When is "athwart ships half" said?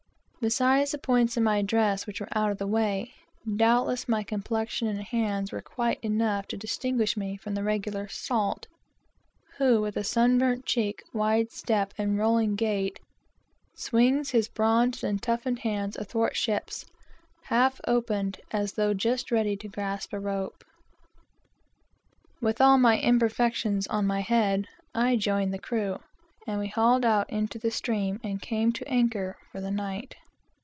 15.95-17.79